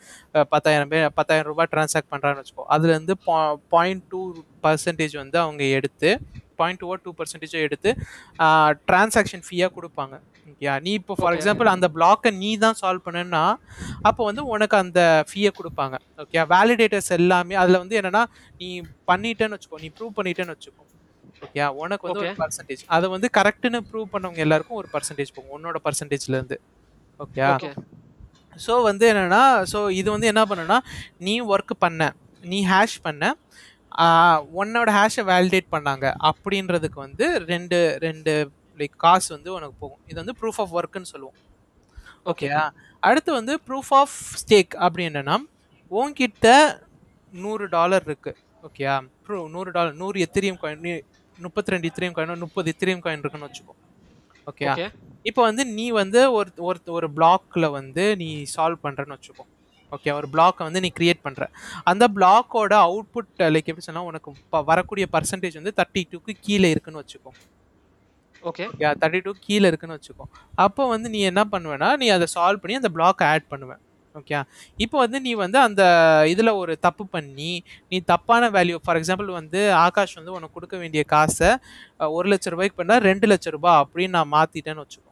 பத்தாயிரம் 0.55 0.91
பேர் 0.93 1.07
பத்தாயிரம் 1.21 1.51
ரூபாய் 1.53 1.71
டிரான்சாக்ட் 1.75 2.11
பண்ணுறான்னு 2.15 2.43
வச்சுக்கோ. 2.43 2.67
அதுலேருந்து 2.77 3.17
பாயிண்ட் 3.77 4.05
டூ 4.13 4.23
பர்சன்டேஜ் 4.67 5.17
வந்து 5.23 5.39
அவங்க 5.45 5.65
எடுத்து 5.79 6.13
பாயிண்ட் 6.60 6.81
டூ 6.82 6.88
டூ 7.06 7.12
பர்சன்டேஜோ 7.20 7.60
எடுத்து 7.66 7.90
டிரான்சாக்ஷன் 8.88 9.44
ஃபீயாக 9.49 9.70
கொடுப்பாங்க. 9.76 10.14
ஓகே 10.52 10.75
நீ 10.84 10.93
இப்போ 11.00 11.14
ஃபார். 11.20 11.34
எக்ஸாம்பிள் 11.38 11.72
அந்த 11.75 11.87
பிளாக்கை 11.96 12.31
நீ 12.43 12.50
தான் 12.64 12.78
சால்வ் 12.82 13.06
பண்ணனா 13.06 13.44
அப்போ 14.08 14.22
வந்து 14.31 14.44
உனக்கு 14.55 14.76
அந்த 14.84 15.00
ஃபீயை 15.31 15.52
கொடுப்பாங்க. 15.58 15.96
ஓகே 16.25 16.44
வேலிடேட்டர்ஸ் 16.55 17.10
எல்லாமே 17.19 17.56
அதில் 17.64 17.82
வந்து 17.82 17.99
என்னன்னா 18.02 18.22
நீ 18.60 18.69
பண்ணிட்டேன்னு 19.10 19.56
வச்சுக்கோ 19.56 19.82
நீ 19.84 19.90
ப்ரூவ் 19.99 20.16
பண்ணிட்டேன்னு 20.20 20.55
வச்சுக்கோ. 20.56 20.84
ஓகே 21.46 21.64
உனக்கு 21.82 22.06
வந்து 22.08 22.22
ஒரு. 22.22 22.32
பர்சன்டேஜ் 22.43 22.82
அதை 22.94 23.06
வந்து 23.14 23.28
கரெக்ட்னு 23.38 23.81
ப்ரூவ் 23.90 24.08
பண்ணவங்க 24.14 24.40
எல்லாருக்கும் 24.46 24.78
ஒரு 24.82 24.88
பர்சன்டேஜ் 24.94 25.34
போகும் 25.37 25.55
உன்னோட 25.58 25.78
பர்சன்டேஜ்ல 25.87 26.37
இருந்து. 26.38 26.58
ஓகே 27.25 27.43
ஓகே 27.52 27.70
ஸோ 28.64 28.75
வந்து 28.88 29.05
என்னன்னா 29.12 29.43
ஸோ 29.72 29.78
இது 30.00 30.08
வந்து 30.14 30.31
என்ன 30.32 30.43
பண்ணுன்னா 30.50 30.78
நீ 31.26 31.34
ஒர்க் 31.52 31.75
பண்ண 31.84 32.08
நீ 32.50 32.58
ஹேஷ் 32.72 32.96
பண்ண 33.06 33.22
உன்னோட 34.61 34.89
ஹேஷை 34.99 35.23
வேலிடேட் 35.33 35.73
பண்ணாங்க. 35.75 36.06
அப்படின்றதுக்கு 36.31 36.99
வந்து 37.06 37.27
ரெண்டு 37.53 37.79
ரெண்டு 38.06 38.33
லைக் 38.81 38.97
காசு 39.05 39.29
வந்து 39.37 39.50
உனக்கு 39.56 39.77
போகும். 39.85 40.03
இது 40.11 40.19
வந்து 40.23 40.37
ப்ரூஃப் 40.41 40.61
ஆஃப் 40.65 40.75
ஒர்க்குன்னு 40.79 41.12
சொல்லுவோம். 41.15 41.39
ஓகே 42.31 42.49
ஓகேயா 42.49 42.62
அடுத்து 43.03 43.31
வந்து 43.39 43.55
ப்ரூஃப் 43.69 43.93
ஆஃப் 44.00 44.17
ஸ்டேக் 44.43 44.75
அப்படி 44.87 45.05
என்னன்னா 45.11 45.37
உன்கிட்ட 45.91 46.47
நூறு 47.33 47.65
டாலர் 47.77 48.06
இருக்கு. 48.09 48.33
ஓகேயா 48.67 48.95
ப்ரூ 49.27 49.39
நூறு 49.55 49.71
டாலர் 49.77 50.01
நூறு 50.03 50.19
எத்திரியம் 50.27 50.61
காயின் 50.62 50.89
முப்பத்தி 51.39 51.73
ரெண்டு 51.73 51.89
இத்திரியம் 51.91 52.17
காயின் 52.17 52.44
முப்பது 52.47 52.73
இத்திரியம் 52.75 53.05
காயின் 53.05 53.23
இருக்குன்னு 53.25 53.49
வச்சுக்கோ. 53.49 53.75
ஓகேயா 54.51 54.73
ஓகே 54.75 54.87
இப்போ 55.29 55.41
வந்து 55.49 55.62
நீ 55.77 55.87
வந்து 56.03 56.21
ஒரு 56.39 56.51
ஒரு 56.69 56.81
ஒரு 56.99 57.09
பிளாக்ல 57.17 57.67
வந்து 57.79 58.05
நீ 58.23 58.29
சால்வ் 58.55 58.85
பண்றேன்னு 58.87 59.17
வச்சுக்கோ. 59.17 59.44
ஓகே 59.93 60.12
ஒரு 60.12 60.29
பிளாக்கை 60.32 60.58
வந்து 60.58 60.81
நீ 60.81 60.93
கிரியேட் 61.00 61.20
பண்ற. 61.23 61.50
அந்த 61.85 62.08
பிளாக்கோட 62.08 62.73
அவுட்புட் 62.87 63.38
லைக் 63.38 63.64
எப்படி 63.64 63.81
சொன்னா 63.81 64.02
உனக்கு 64.02 64.32
ப- 64.49 64.62
வரக்கூடிய 64.62 65.06
பர்சன்டேஜ் 65.12 65.55
வந்து 65.55 65.73
தேர்ட்டி 65.76 66.05
டூக்கு 66.11 66.37
கீழே 66.40 66.70
இருக்குன்னு 66.70 67.05
வச்சுக்கோ. 67.05 67.31
ஓகே 68.43 68.64
தேர்ட்டி 68.79 69.20
டூ 69.23 69.32
கீழே 69.40 69.67
இருக்குன்னு 69.67 69.99
வச்சுக்கோ. 69.99 70.25
அப்போ 70.55 70.88
வந்து 70.88 71.08
நீ 71.08 71.19
என்ன 71.19 71.44
பண்ணுவேன்னா 71.52 71.96
நீ 71.96 72.08
அதை 72.08 72.26
சால்வ் 72.35 72.56
பண்ணி 72.56 72.76
அந்த 72.76 72.88
பிளாக் 72.88 73.23
ஆட் 73.23 73.49
பண்ணுவேன். 73.49 73.79
ஓகே 74.14 74.43
இப்போ 74.76 74.99
வந்து 74.99 75.20
நீ 75.20 75.32
வந்து 75.32 75.58
அந்த 75.58 75.82
இதில் 76.29 76.49
ஒரு 76.49 76.79
தப்பு 76.79 77.06
பண்ணி 77.06 77.62
நீ 77.88 78.00
தப்பான 78.00 78.50
வேல்யூ 78.50 78.76
ஃபார் 78.84 78.96
எக்ஸாம்பிள் 78.96 79.25
வந்து 79.25 79.73
ஆகாஷ் 79.73 80.14
வந்து 80.14 80.32
உனக்கு 80.32 80.52
கொடுக்க 80.52 80.76
வேண்டிய 80.76 81.02
காசை 81.05 81.56
ஒரு 81.99 82.29
லட்ச 82.29 82.50
ரூபாய்க்கு 82.50 82.84
பண்ணால் 82.84 82.96
ரெண்டு 82.96 83.26
லட்ச 83.26 83.50
ரூபாய் 83.50 83.84
அப்படின்னு 83.84 84.08
நான் 84.08 84.32
மாற்றிட்டேன்னு 84.32 84.84
வச்சுக்கோ. 84.84 85.06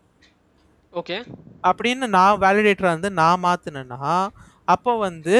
ஓகே 0.93 1.17
அப்படின்னு 1.62 2.06
நான் 2.06 2.40
வேலிடேட்டரை 2.40 2.82
வந்து 2.82 3.11
நான் 3.11 3.44
மாற்றினேன்னா 3.44 4.29
அப்போ 4.75 4.93
வந்து 5.07 5.39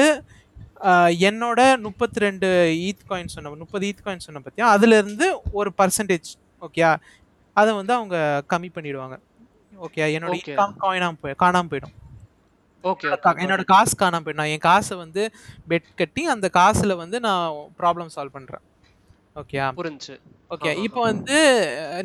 என்னோட 1.27 1.59
முப்பத்தி 1.85 2.19
ரெண்டு 2.25 2.47
ஈத் 2.87 3.07
காயின் 3.09 3.33
சொன்ன 3.35 3.53
முப்பது 3.61 3.85
ஈத் 3.89 4.03
காயின் 4.05 4.25
சொன்ன 4.25 4.41
பற்றியா 4.45 4.65
அதுலேருந்து 4.73 5.27
ஒரு 5.59 5.69
பர்சன்டேஜ் 5.79 6.29
ஓகே 6.65 6.83
அதை 7.59 7.71
வந்து 7.79 7.93
அவங்க 7.97 8.17
கம்மி 8.53 8.69
பண்ணிடுவாங்க. 8.75 9.15
ஓகே 9.85 10.03
என்னோட. 10.15 10.35
இன்கம் 10.41 10.75
காயினாம 10.83 11.17
போய் 11.23 11.39
காணாமல் 11.43 11.71
போயிடும். 11.71 11.95
ஓகே 12.91 13.07
என்னோட 13.43 13.63
காசு 13.73 13.93
காணாம 14.01 14.23
போயிடும். 14.25 14.41
நான் 14.41 14.53
என் 14.55 14.65
காசை 14.69 14.95
வந்து 15.03 15.23
பெட் 15.71 15.87
கட்டி 16.01 16.23
அந்த 16.33 16.47
காசுல 16.59 16.95
வந்து 17.03 17.19
நான் 17.27 17.55
ப்ராப்ளம் 17.79 18.13
சால்வ் 18.15 18.35
பண்றேன். 18.37 18.63
ஓகே 19.41 19.57
புரிஞ்சு 19.79 20.15
ஓகே. 20.53 20.71
இப்போ 20.85 20.99
வந்து 21.09 21.37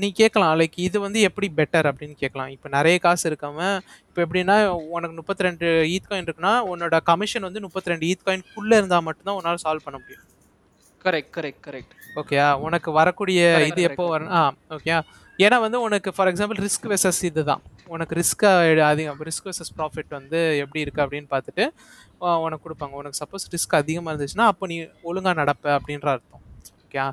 நீ 0.02 0.08
கேட்கலாம். 0.20 0.54
லைக் 0.60 0.76
இது 0.86 0.96
வந்து 1.04 1.18
எப்படி 1.28 1.48
பெட்டர் 1.58 1.86
அப்படின்னு 1.90 2.16
கேட்கலாம். 2.22 2.50
இப்போ 2.54 2.68
நிறைய 2.76 2.96
காசு 3.04 3.24
இருக்காம 3.30 3.58
இப்போ 4.08 4.20
எப்படின்னா 4.24 4.56
உனக்கு 4.96 5.14
முப்பத்தி 5.18 5.46
ரெண்டு 5.46 5.66
ஈத் 5.94 6.08
காயின் 6.10 6.26
இருக்குன்னா 6.26 6.54
உன்னோட 6.72 6.98
கமிஷன் 7.10 7.46
வந்து 7.48 7.62
முப்பத்தி 7.66 7.92
ரெண்டு 7.92 8.06
ஈத் 8.10 8.26
காயின்குள்ளே 8.26 8.78
இருந்தால் 8.80 9.04
மட்டும்தான் 9.08 9.38
உன்னால் 9.40 9.62
சால்வ் 9.64 9.86
பண்ண 9.86 9.98
முடியும். 10.02 10.24
கரெக்ட் 11.04 11.32
கரெக்ட் 11.36 11.62
கரெக்ட் 11.68 11.94
ஓகேயா 12.20 12.48
உனக்கு 12.66 12.90
வரக்கூடிய 13.00 13.40
இது 13.70 13.82
எப்போ. 13.90 14.04
வரும்? 14.14 14.32
ஆ 14.38 14.42
ஓகே 14.76 14.96
ஏன்னா 15.44 15.56
வந்து 15.66 15.78
உனக்கு 15.86 16.10
ஃபார் 16.16 16.30
எக்ஸாம்பிள் 16.32 16.60
ரிஸ்க் 16.66 16.90
வெசஸ் 16.92 17.22
இதுதான். 17.30 17.62
உனக்கு 17.94 18.16
ரிஸ்க் 18.20 18.44
அதிகம். 18.90 19.22
ரிஸ்க் 19.28 19.48
வெசஸ் 19.50 19.72
ப்ராஃபிட் 19.78 20.12
வந்து 20.18 20.40
எப்படி 20.64 20.82
இருக்கு 20.84 21.04
அப்படின்னு 21.04 21.30
பார்த்துட்டு 21.34 21.64
உனக்கு 22.44 22.64
கொடுப்பாங்க. 22.66 22.94
உனக்கு 23.00 23.20
சப்போஸ் 23.22 23.50
ரிஸ்க் 23.54 23.80
அதிகமாக 23.82 24.12
இருந்துச்சுன்னா 24.12 24.46
அப்போ 24.52 24.66
நீ 24.72 24.76
ஒழுங்காக 25.10 25.36
நடப்ப 25.42 25.66
அப்படின்ற 25.78 26.08
அர்த்தம். 26.16 26.42
ஓகே. 26.92 27.04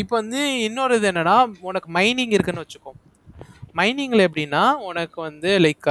இப்போ 0.00 0.14
வந்து 0.20 0.40
இன்னொரு 0.66 0.96
இது 0.98 1.06
என்னன்னா 1.10 1.36
உனக்கு 1.68 1.88
மைனிங் 1.96 2.34
இருக்குன்னு 2.36 2.64
வச்சுக்கோ. 2.64 2.92
மைனிங்கில் 3.78 4.24
எப்படின்னா 4.26 4.62
உனக்கு 4.88 5.18
வந்து 5.26 5.50
like 5.64 5.86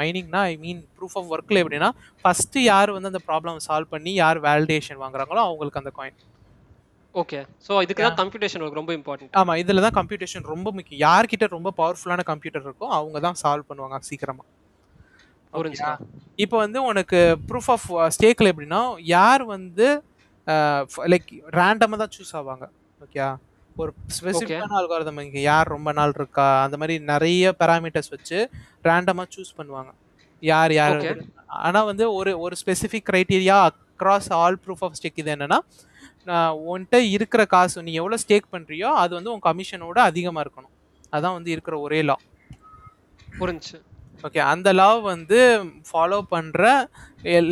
மைனிங்னா 0.00 0.40
I 0.50 0.54
mean 0.64 0.80
proof 0.96 1.16
of 1.20 1.30
ஒர்க்கில் 1.34 1.60
எப்படின்னா 1.62 1.88
ஃபஸ்ட்டு 2.24 2.64
யார் 2.72 2.94
வந்து 2.96 3.10
அந்த 3.12 3.20
ப்ராப்ளம் 3.28 3.58
சால்வ் 3.66 3.92
பண்ணி 3.94 4.12
யார் 4.22 4.38
வேலிடேஷன் 4.46 5.00
வாங்குறாங்களோ 5.04 5.42
அவங்களுக்கு 5.48 5.80
அந்த 5.82 5.92
காயின் 5.98 6.18
ஓகே. 7.14 7.38
ஸோ 7.66 7.72
இதுக்கு 7.84 8.02
தான் 8.04 8.18
கம்ப்யூட்டேஷன் 8.20 8.62
ரொம்ப 8.80 8.92
இம்பார்ட்டன்ட் 8.98 9.34
ஆமா 9.40 9.54
இதுல 9.62 9.82
தான் 9.86 9.96
கம்ப்யூட்டேஷன் 9.98 10.46
ரொம்ப 10.52 10.68
முக்கியம். 10.76 11.02
யார்கிட்ட 11.06 11.48
ரொம்ப 11.56 11.72
பவர்ஃபுல்லான 11.80 12.24
கம்ப்யூட்டர் 12.30 12.64
இருக்கோ 12.68 12.88
அவங்க 12.98 13.20
தான் 13.26 13.38
சால்வ் 13.42 13.68
பண்ணுவாங்க 13.70 13.98
சீக்கிரமா. 14.10 14.44
புரிஞ்சுதா? 15.52 15.92
இப்போ 16.44 16.56
வந்து 16.64 16.78
உனக்கு 16.90 17.18
ப்ரூஃப் 17.48 17.70
ஆஃப் 17.74 17.88
ஸ்டேக்கில் 18.16 18.50
எப்படின்னா 18.52 18.82
யார் 19.16 19.42
வந்து 19.56 19.88
லைக் 21.12 21.30
ரேண்டமாக 21.58 21.98
தான் 22.02 22.12
சூஸ் 22.16 22.32
ஆவாங்க. 22.40 22.64
ஓகே 23.04 23.20
ஒரு 23.82 23.90
ஸ்பெசிஃபிக்கான 24.16 24.76
அல்காரதம் 24.80 25.20
இங்கே 25.26 25.42
யார் 25.50 25.72
ரொம்ப 25.74 25.90
நாள் 25.98 26.16
இருக்கா? 26.18 26.46
அந்த 26.64 26.76
மாதிரி 26.80 26.94
நிறைய 27.12 27.52
பேராமீட்டர்ஸ் 27.60 28.12
வச்சு 28.14 28.38
ரேண்டமாக 28.88 29.26
சூஸ் 29.36 29.52
பண்ணுவாங்க. 29.58 29.92
யார் 30.50 30.72
யார். 30.80 30.98
ஆனால் 31.66 31.88
வந்து 31.90 32.04
ஒரு 32.18 32.32
ஒரு 32.44 32.54
specific 32.62 33.08
criteria 33.10 33.56
across 33.68 34.28
all 34.40 34.58
proof 34.64 34.84
of 34.86 34.96
stake 34.98 35.20
இது 35.22 35.32
என்னன்னா 35.36 35.58
உன்கிட்ட 36.72 36.96
இருக்கிற 37.14 37.42
காசு 37.54 37.84
நீ 37.86 37.92
எவ்வளோ 38.00 38.18
ஸ்டேக் 38.24 38.52
பண்ணுறியோ 38.54 38.90
அது 39.02 39.12
வந்து 39.18 39.32
உன் 39.34 39.46
கமிஷனோட 39.48 39.98
அதிகமாக 40.10 40.44
இருக்கணும். 40.44 40.74
அதான் 41.16 41.36
வந்து 41.38 41.50
இருக்கிற 41.54 41.74
ஒரே 41.86 42.00
லா 42.08 42.16
புரிஞ்சு 43.40 43.76
ஓகே 44.26 44.40
அந்த 44.52 44.68
லா 44.78 44.88
வந்து 45.12 45.38
ஃபாலோ 45.88 46.18
பண்ணுற 46.34 46.64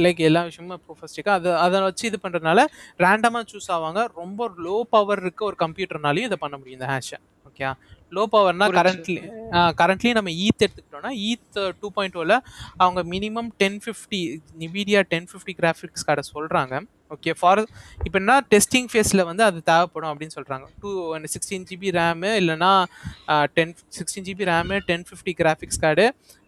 லைக் 0.05 0.21
எல்லா 0.29 0.41
விஷயமும் 0.49 0.83
ப்ரூஃப் 0.85 1.09
ஸ்டேக்காக 1.11 1.37
அதை 1.39 1.53
அதை 1.65 1.79
வச்சு 1.87 2.05
இது 2.11 2.19
பண்ணுறதுனால 2.25 2.61
ரேண்டமாக 3.05 3.45
சூஸ் 3.53 3.71
ஆவாங்க. 3.77 4.01
ரொம்ப 4.21 4.49
லோ 4.67 4.77
பவர் 4.95 5.23
இருக்க 5.25 5.43
ஒரு 5.51 5.57
கம்ப்யூட்டர்னாலையும் 5.65 6.29
இதை 6.31 6.39
பண்ண 6.45 6.55
முடியும் 6.59 6.79
இந்த 6.79 6.89
ஹேஷை 6.93 7.19
ஓகே 7.49 7.65
லோ 8.13 8.23
பவர்னா 8.35 8.67
புரியுது. 8.69 8.79
கரண்ட்லி 8.81 9.17
கரண்ட்லி 9.81 10.11
நம்ம 10.19 10.31
ஈத் 10.45 10.65
எடுத்துக்கிட்டோம்னா 10.65 11.13
ஈத் 11.29 11.59
டூ 11.81 11.89
பாயிண்ட் 11.97 12.15
டூவில் 12.17 12.37
அவங்க 12.77 13.01
minimum 13.15 13.51
ten 13.63 13.79
fifty 13.85 14.21
Nvidia 14.63 15.03
ten 15.13 15.29
fifty 15.33 15.55
graphics 15.61 16.07
கார்டை 16.09 16.25
சொல்கிறாங்க 16.33 16.75
ஓகே 17.15 17.33
ஃபார் 17.39 17.61
இப்போ 18.07 18.17
என்ன 18.19 18.35
டெஸ்டிங் 18.53 18.89
ஃபேஸில் 18.91 19.23
வந்து 19.31 19.43
அது 19.47 19.59
தேவைப்படும் 19.71 20.11
அப்படின்னு 20.11 20.35
சொல்கிறாங்க 20.37 20.67
டூ 20.83 20.91
சிக்ஸ்டீன் 21.35 21.65
ஜிபி 21.71 21.91
ரேமு 21.99 22.31
இல்லைனா 22.41 22.73
ten 23.57 23.75
sixteen 23.99 24.27
GB 24.29 24.47
RAM 24.51 24.79
ten 24.91 25.07
fifty 25.09 25.35
graphics 25.41 25.81
card 25.85 26.07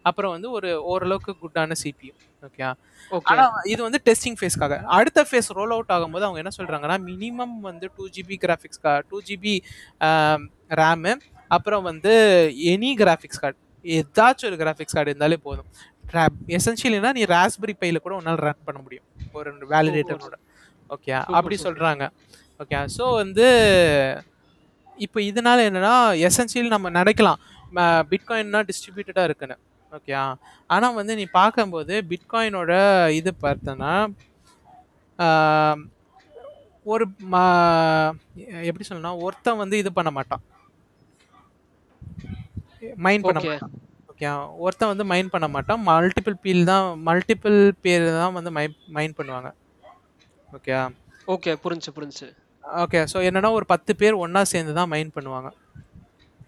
அப்புறம் 0.09 0.33
வந்து 0.35 0.49
ஒரு 0.57 0.69
ஓரளவுக்கு 0.91 1.33
குட்டான 1.43 1.77
சிபியூ 1.83 2.13
ஓகே 2.47 2.63
ஆனா 3.31 3.43
இது 3.73 3.79
வந்து 3.87 3.99
டெஸ்டிங் 4.07 4.37
ஃபேஸ்க்காக 4.39 4.77
அடுத்த 4.97 5.23
ஃபேஸ் 5.29 5.49
ரோல் 5.59 5.73
அவுட் 5.75 5.93
ஆகும்போது 5.95 6.27
அவங்க 6.27 6.41
என்ன 6.43 6.53
சொல்றாங்கன்னா 6.59 6.97
மினிமம் 7.09 7.57
வந்து 7.69 7.89
two 7.97 8.05
GB 8.17 8.37
graphics 8.45 8.83
card 8.85 9.07
two 9.11 9.19
GB 9.29 9.55
RAM 10.81 11.13
அப்புறம் 11.57 11.85
வந்து 11.91 12.13
எனி 12.73 12.91
கிராஃபிக்ஸ் 13.01 13.41
கார்டு 13.43 13.59
ஏதாச்சும் 13.85 14.49
ஒரு 14.49 14.57
கிராஃபிக்ஸ் 14.63 14.95
கார்டு 14.97 15.11
இருந்தாலே 15.11 15.37
போதும். 15.47 15.69
எசென்ஷியலினா 16.57 17.09
நீ 17.17 17.23
ராஸ்பெரி 17.35 17.73
பையில 17.81 17.99
கூட 18.05 18.13
உன்னால் 18.19 18.39
ரன் 18.45 18.63
பண்ண 18.67 18.79
முடியும். 18.85 19.05
ஒரு 19.39 19.49
வேலிடேட்டரோட 19.71 20.35
ஓகே 20.95 21.11
அப்படி. 21.37 21.55
சொல்றாங்க. 21.65 22.03
ஓகே 22.61 22.79
ஸோ 22.95 23.03
வந்து 23.21 23.45
இப்போ 25.05 25.19
இதனால 25.29 25.59
என்னன்னா 25.69 25.93
எசென்ஷியல் 26.27 26.73
நம்ம 26.75 26.89
நினைக்கலாம். 26.99 27.39
பிட்காயின்னா 28.11 28.59
டிஸ்ட்ரிபியூட்டடாக 28.69 29.27
இருக்குன்னு. 29.29 29.57
ஓகே 29.97 30.13
ஆனால் 30.73 30.97
வந்து 30.99 31.13
நீ 31.19 31.25
பார்க்கும்போது 31.39 31.95
பிட்காயினோட 32.11 32.71
இது 33.19 33.31
பார்த்தனா 33.45 33.93
ஒரு 36.93 37.05
எப்படி 38.69 38.85
சொல்லணும் 38.87 39.21
ஒருத்தன் 39.25 39.61
வந்து 39.61 39.75
இது 39.81 39.89
பண்ண 39.97 40.09
மாட்டான். 40.17 40.43
மைண்ட் 43.05 43.25
பண்ண 43.27 43.41
மாட்டான். 43.45 43.73
ஓகே 44.11 44.29
ஒருத்தன் 44.63 44.91
வந்து 44.93 45.05
மைண்ட் 45.11 45.33
பண்ண 45.33 45.47
மாட்டான். 45.55 45.81
மல்டிபிள் 45.89 46.35
பீல் 46.45 46.69
தான் 46.71 46.87
மல்டிபிள் 47.07 47.57
பேர் 47.85 48.07
தான் 48.21 48.35
வந்து 48.37 48.51
மை 48.57 48.65
மைண்ட் 48.97 49.17
பண்ணுவாங்க. 49.19 49.51
ஓகே 50.57 50.73
ஓகே 51.35 51.53
புரிஞ்சு 51.63 51.91
புரிஞ்சு 51.97 52.27
ஓகே 52.83 52.99
ஸோ 53.11 53.17
என்னன்னா 53.29 53.51
ஒரு 53.59 53.65
பத்து 53.73 53.91
பேர் 54.01 54.21
ஒண்ணா 54.23 54.41
சேர்ந்து 54.53 54.73
தான் 54.79 54.91
மைண்ட் 54.93 55.15
பண்ணுவாங்க. 55.17 55.49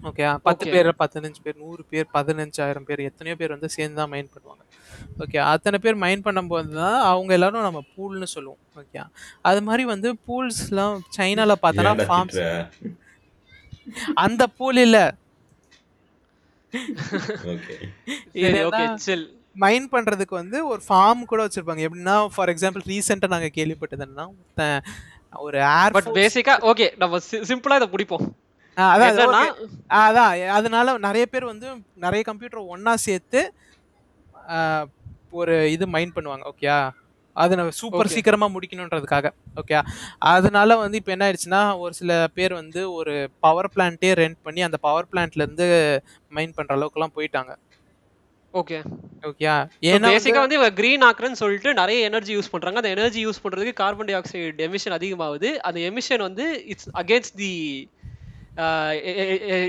ஓகே 0.10 0.26
பத்து 0.48 0.64
Okay. 0.66 0.74
பேர் 0.74 0.90
பதினஞ்சு 1.02 1.40
பேர் 1.46 1.58
நூறு 1.64 1.82
பேர் 1.92 2.08
பதினஞ்சாயிரம் 2.18 2.86
பேர் 2.90 3.02
எத்தனையோ 3.10 3.36
பேர் 3.40 3.54
வந்து 3.56 3.70
சேர்ந்து 3.76 4.00
தான் 4.00 4.12
மைண்ட் 4.14 4.32
பண்ணுவாங்க. 4.34 4.64
ஓகே 5.24 5.40
அத்தனை 5.54 5.78
பேர் 5.86 5.98
மைண்ட் 6.04 6.26
பண்ணும்போது 6.28 6.70
தான் 6.82 7.00
அவங்க 7.12 7.32
எல்லாரும் 7.38 7.66
நம்ம 7.68 7.82
பூல்னு 7.94 8.28
சொல்லுவோம். 8.36 8.60
ஓகே 8.82 9.02
அது 9.50 9.62
மாதிரி 9.70 9.86
வந்து 9.94 10.12
பூல்ஸ்லாம் 10.28 10.98
சைனால 11.18 11.56
பார்த்தோன்னா 11.64 11.94
ஃபார்ம்ஸ்? 12.12 12.40
அந்த 14.26 14.44
பூல் 14.60 14.82
இல்ல. 14.86 15.00
மைண்ட் 19.66 19.92
பண்றதுக்கு 19.96 20.36
வந்து 20.42 20.58
ஒரு 20.72 20.82
ஃபார்ம் 20.88 21.30
கூட 21.34 21.42
வச்சிருப்பாங்க. 21.46 21.84
எப்படின்னா 21.88 22.16
ஃபார் 22.36 22.54
எக்ஸாம்பிள் 22.56 22.90
ரீசெண்டா 22.94 23.34
நாங்க 23.36 23.52
கேள்விப்பட்டது 23.60 24.06
என்னன்னா 24.06 24.26
ஒருத்தன் 24.34 24.82
ஒரு 25.46 25.58
ஏர் 25.76 25.96
பட் 25.96 26.16
பேசிக்கா 26.18 26.54
ஓகே 26.72 26.88
நம்ம 27.04 27.20
சிம்பிளா 27.52 27.78
இதை 27.82 27.88
முடிப்போம். 27.94 28.26
அதான் 28.78 29.56
அதான். 30.04 30.34
அதனால 30.58 30.98
நிறைய 31.08 31.26
பேர் 31.34 31.52
வந்து 31.52 31.68
நிறைய 32.06 32.22
கம்ப்யூட்டர் 32.30 32.70
ஒண்ணா 32.76 32.94
சேர்த்து 33.08 33.42
ஒரு 35.42 35.56
இது 35.76 35.86
மைண்ட் 35.96 36.16
பண்ணுவாங்க 36.16 36.46
ஓகே 36.52 36.70
அது 37.36 37.56
சூப்பர். 37.80 38.12
சீக்கிரமா 38.16 38.48
முடிக்கணுன்றதுக்காக 38.54 39.30
ஓகே 39.62 39.76
அதனால 40.34 40.76
வந்து 40.82 41.00
இப்போ 41.00 41.12
என்ன 41.16 41.26
ஆயிடுச்சுன்னா 41.28 41.62
ஒரு 41.84 41.94
சில 42.00 42.12
பேர் 42.38 42.54
வந்து 42.60 42.82
ஒரு 43.00 43.14
பவர் 43.46 43.70
பிளான்ட்டே 43.74 44.12
ரெண்ட் 44.22 44.40
பண்ணி 44.46 44.62
அந்த 44.68 44.78
பவர் 44.88 45.10
பிளான்ட்ல 45.12 45.46
இருந்து 45.46 45.68
மைண்ட் 46.38 46.56
பண்ற 46.58 46.78
அளவுக்குலாம் 46.78 47.16
போயிட்டாங்க. 47.18 47.52
ஓகே 48.54 48.78
ஓகே 49.30 49.48
ஏன்னா 49.92 50.12
பேசிக்கா 50.14 50.44
வந்து 50.44 50.58
இவங்க 50.58 50.76
கிரீன் 50.80 51.06
ஆக்குறன்னு 51.08 51.42
சொல்லிட்டு 51.42 51.70
நிறைய 51.82 52.08
எனர்ஜி 52.10 52.34
யூஸ் 52.38 52.52
பண்றாங்க. 52.54 52.80
அந்த 52.82 52.94
எனர்ஜி 52.96 53.22
யூஸ் 53.26 53.42
பண்றதுக்கு 53.44 53.80
கார்பன் 53.82 54.10
டை 54.10 54.16
ஆக்சைடு 54.20 54.66
எமிஷன் 54.68 54.98
அதிகமாகுது. 55.00 55.50
அந்த 55.68 55.80
எமிஷன் 55.90 56.26
வந்து 56.28 56.46
இட்ஸ் 56.74 56.90
அகேன்ஸ்ட் 57.04 57.38
தி 57.44 57.54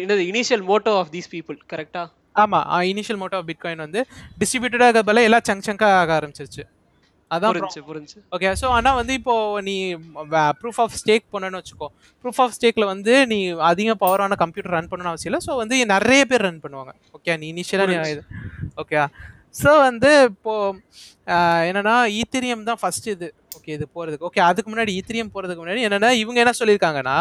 என்னது 0.00 0.22
initial 0.30 0.64
motto 0.68 0.92
of 1.00 1.10
these 1.12 1.28
people 1.32 1.58
கரெக்டா 1.72 2.02
ஆமா 2.36 2.60
இனிஷியல் 2.90 3.20
மோட்டோ 3.20 3.36
ஆஃப் 3.38 3.48
பிட்காயின் 3.50 3.84
வந்து 3.84 4.00
டிஸ்ட்ரிபியூட்டடாக 4.40 4.88
இருக்கிறதால 4.88 5.22
எல்லாம் 5.28 5.46
சங்க் 5.48 5.66
சங்கா 5.68 5.88
ஆக 6.00 6.12
ஆரம்பிச்சிருச்சு. 6.16 6.64
அதான் 7.30 7.52
புரிஞ்சு 7.52 7.80
புரிஞ்சு 7.86 8.18
ஓகே 8.34 8.50
ஸோ 8.58 8.66
ஆனால் 8.74 8.96
வந்து 8.98 9.12
இப்போ 9.18 9.34
நீ 9.66 9.74
ப்ரூஃப் 10.60 10.80
ஆஃப் 10.82 10.96
ஸ்டேக் 11.00 11.24
பண்ணணும்னு 11.32 11.60
வச்சுக்கோ. 11.60 11.88
ப்ரூஃப் 12.24 12.40
ஆஃப் 12.44 12.54
ஸ்டேக்கில் 12.56 12.86
வந்து 12.90 13.14
நீ 13.32 13.38
அதிக 13.70 13.96
பவரான 14.02 14.36
கம்ப்யூட்டர் 14.42 14.74
ரன் 14.76 14.90
பண்ணணும் 14.90 15.12
அவசியம் 15.12 15.30
இல்லை. 15.30 15.42
ஸோ 15.46 15.54
வந்து 15.62 15.78
நிறைய 15.94 16.22
பேர் 16.30 16.44
ரன் 16.46 16.60
பண்ணுவாங்க. 16.64 16.92
ஓகே 17.14 17.34
நீ 17.40 17.48
இனிஷியலாக 17.54 17.90
நீ 17.92 17.96
ஓகே 18.76 19.00
ஸோ 19.54 19.72
வந்து 19.82 20.12
இப்போ 20.30 20.54
ஆஹ், 21.34 21.62
என்னன்னா 21.68 21.94
ஈத்திரியம் 22.18 22.64
தான் 22.64 22.80
ஃபர்ஸ்ட் 22.80 23.08
இது. 23.12 23.28
ஓகே 23.56 23.70
இது 23.76 23.86
போகிறதுக்கு 23.94 24.26
ஓகே 24.28 24.42
அதுக்கு 24.48 24.70
முன்னாடி 24.72 24.92
ஈத்திரியம் 24.98 25.32
போகிறதுக்கு 25.32 25.62
முன்னாடி 25.62 25.82
என்னன்னா 25.88 26.10
இவங்க 26.22 26.38
என்ன 26.44 26.54
சொல்லியிருக்காங்கன்னா 26.60 27.18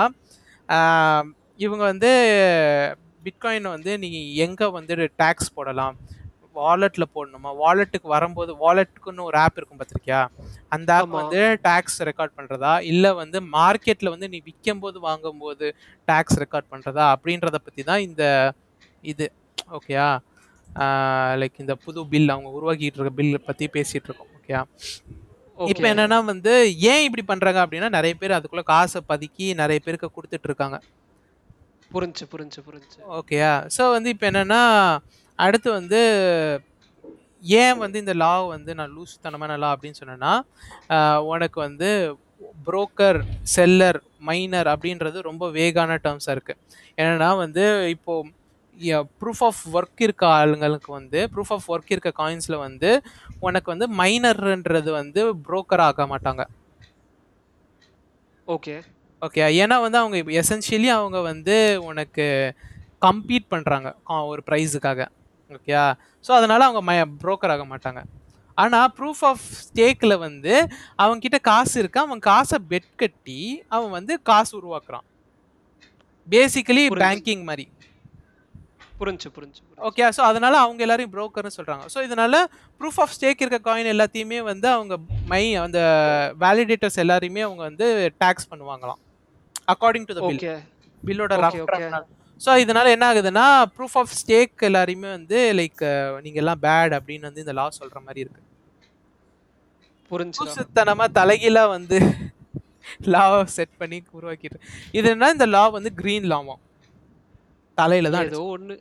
இவங்க 1.60 1.84
வந்து 1.92 2.12
பிட்காயின் 3.26 3.74
வந்து 3.76 3.92
நீ 4.04 4.10
எங்கே 4.46 4.68
வந்து 4.78 4.96
டேக்ஸ் 5.22 5.56
போடலாம்? 5.58 5.96
வாலெட்டில் 6.60 7.14
போடணுமா? 7.16 7.50
வாலெட்டுக்கு 7.62 8.08
வரும்போது 8.14 8.52
வாலெட்டுக்குன்னு 8.64 9.26
ஒரு 9.30 9.38
ஆப் 9.44 9.58
இருக்கும் 9.60 9.80
பார்த்திருக்கியா? 9.80 10.20
அந்த 10.76 10.90
ஆப். 10.98 11.16
வந்து 11.20 11.42
டேக்ஸ் 11.68 11.98
ரெக்கார்ட் 12.10 12.36
பண்ணுறதா 12.38 12.74
இல்லை 12.92 13.12
வந்து 13.22 13.38
மார்க்கெட்டில் 13.58 14.14
வந்து 14.14 14.30
நீ 14.34 14.40
விற்கும் 14.48 14.82
போது 14.84 14.98
வாங்கும்போது 15.08 15.68
டேக்ஸ் 16.12 16.40
ரெக்கார்ட் 16.44 16.72
பண்ணுறதா 16.74 17.06
அப்படின்றத 17.16 17.60
பற்றி 17.66 17.84
தான் 17.90 18.04
இந்த 18.08 18.24
இது. 19.14 19.28
ஓகேயா 19.78 20.08
லைக் 21.42 21.62
இந்த 21.64 21.74
புது 21.86 22.00
பில் 22.14 22.34
அவங்க 22.36 22.50
உருவாக்கிட்டு 22.58 23.00
இருக்க 23.00 23.14
பில் 23.20 23.48
பற்றி 23.50 23.68
பேசிகிட்டு 23.76 24.10
இருக்கோம். 24.10 24.32
ஓகேயா 24.40 24.62
இப்போ 25.74 25.88
என்னன்னா 25.92 26.18
வந்து 26.32 26.54
ஏன் 26.94 27.04
இப்படி 27.08 27.24
பண்றாங்க 27.32 27.60
அப்படின்னா 27.66 27.90
நிறைய 27.98 28.14
பேர் 28.22 28.38
அதுக்குள்ள 28.38 28.64
காசை 28.72 29.02
பதுக்கி 29.12 29.46
நிறைய 29.62 29.80
பேருக்கு 29.86 30.16
கொடுத்துட்டு 30.16 30.50
இருக்காங்க. 30.50 30.78
புரிஞ்சு 31.96 32.26
புரிஞ்சு 32.34 32.60
புரிஞ்சு. 32.68 32.98
ஓகேயா 33.18 33.54
ஸோ 33.76 33.84
வந்து 33.96 34.10
இப்போ 34.14 34.26
என்னன்னா 34.32 34.62
அடுத்து 35.40 35.70
வந்து 35.80 36.00
ஏன் 37.62 37.80
வந்து 37.84 37.98
இந்த 38.04 38.14
லா 38.22 38.34
வந்து 38.56 38.72
நான் 38.80 38.94
லூசுத்தனமான 38.98 39.58
லா 39.64 39.70
அப்படின்னு 39.76 40.00
சொன்னேன்னா 40.02 40.34
உனக்கு 41.34 41.58
வந்து 41.68 41.90
புரோக்கர் 42.68 43.20
செல்லர் 43.56 44.00
மைனர் 44.30 44.70
அப்படின்றது 44.74 45.28
ரொம்ப 45.30 45.46
வேகான 45.58 45.98
டேர்ம்ஸாக 46.06 46.36
இருக்குது 46.36 46.62
என்னன்னா 47.02 47.30
வந்து 47.44 47.66
இப்போ 47.96 48.14
ப்ரூஃப் 49.22 49.44
ஆஃப் 49.48 49.62
ஒர்க் 49.78 50.02
இருக்க 50.06 50.24
ஆளுங்களுக்கு 50.38 50.90
வந்து 51.00 51.20
ப்ரூஃப் 51.34 51.54
ஆஃப் 51.56 51.68
ஒர்க் 51.74 51.94
இருக்க 51.96 52.12
காயின்ஸில் 52.22 52.64
வந்து 52.66 52.90
உனக்கு 53.48 53.70
வந்து 53.74 53.88
மைனர்ன்றது 54.02 54.90
வந்து 55.02 55.22
புரோக்கர் 55.48 55.84
ஆக 55.90 56.08
மாட்டாங்க. 56.14 56.44
ஓகே 58.48 58.76
ஓகே 59.26 59.44
ஏன்னா 59.64 59.78
வந்து 59.86 60.00
அவங்க 60.02 60.18
எசென்ஷியலி 60.42 60.90
அவங்க 60.98 61.20
வந்து 61.32 61.56
உனக்கு 61.90 62.26
கம்பீட் 63.06 63.52
பண்ணுறாங்க 63.54 63.88
ஒரு 64.32 64.42
ப்ரைஸுக்காக 64.50 65.02
ஓகே 65.58 65.74
ஸோ 66.26 66.32
அதனால 66.40 66.62
அவங்க 66.68 66.82
ம 66.90 66.94
broker 67.24 67.50
ஆக 67.56 67.64
மாட்டாங்க. 67.72 68.00
ஆனால் 68.58 68.90
ப்ரூஃப் 68.98 69.22
ஆஃப் 69.30 69.44
ஸ்டேக்கில் 69.62 70.16
வந்து 70.26 70.54
அவங்க 71.02 71.20
கிட்ட 71.26 71.38
காசு 71.50 71.76
இருக்கு 71.82 72.00
அவன் 72.04 72.22
காசை 72.30 72.58
பெட் 72.72 72.92
கட்டி 73.02 73.40
அவன் 73.76 73.92
வந்து 73.98 74.14
காசு 74.30 74.52
உருவாக்குறான். 74.60 75.06
பேசிக்கலி. 76.28 76.84
பேங்கிங் 77.04 77.44
மாதிரி. 77.50 77.66
புரிஞ்சு 79.00 79.30
புரிஞ்சு. 79.36 79.62
ஓகே 79.88 80.04
ஸோ 80.18 80.22
அதனால 80.30 80.54
அவங்க 80.66 80.82
எல்லாரையும் 80.86 81.14
புரோக்கர்னு 81.16 81.56
சொல்றாங்க. 81.58 81.86
ஸோ 81.94 82.00
இதனால 82.08 82.36
ப்ரூஃப் 82.82 83.00
ஆஃப் 83.04 83.16
ஸ்டேக் 83.16 83.42
இருக்க 83.44 83.60
காயின் 83.68 83.92
எல்லாத்தையுமே 83.94 84.40
வந்து 84.52 84.68
அவங்க 84.76 84.96
மை 85.32 85.44
அந்த 85.66 85.80
வேலிடேட்டர்ஸ் 86.44 87.02
எல்லாரையுமே 87.04 87.44
அவங்க 87.48 87.64
வந்து 87.70 87.88
டேக்ஸ் 88.24 88.50
பண்ணுவாங்களாம். 88.52 89.02
அக்கார்டிங் 89.68 90.08
டு 90.08 90.16
த 90.16 90.22
பில் 90.24 90.42
பில்லோட. 91.04 91.34
ரஃப் 91.44 91.60
ஸோ 92.42 92.52
இதனால 92.64 92.92
என்ன 92.96 93.06
ஆகுதுன்னா 93.10 93.46
ப்ரூஃப் 93.76 93.98
ஆஃப் 94.00 94.14
ஸ்டேக் 94.20 94.66
எல்லாரையுமே 94.70 95.10
வந்து 95.12 95.38
லைக் 95.60 95.84
நீங்க 96.24 96.40
எல்லாம் 96.44 96.62
பேட் 96.66 96.96
அப்படின்னு 96.98 97.28
வந்து 97.30 97.44
இந்த 97.44 97.54
லா 97.60 97.66
சொல்ற 97.78 97.98
மாதிரி 98.06 98.24
இருக்கு. 98.26 98.42
புரிஞ்சு 100.12 100.40
புதுசுத்தனமா 100.40 101.06
தலைகீழா 101.18 101.64
வந்து 101.72 101.98
லாவை 103.14 103.40
செட் 103.56 103.74
பண்ணி 103.80 103.98
உருவாக்கிட்டு 104.18 104.58
இது 104.94 105.08
என்ன 105.14 105.32
இந்த 105.36 105.48
லா 105.54 105.64
வந்து 105.76 105.92
கிரீன் 106.02 106.28
லாவாம் 106.34 106.62
தலையில 107.78 108.12
தான் 108.14 108.28
ஏதோ 108.30 108.42
ஒண்ணு. 108.54 108.76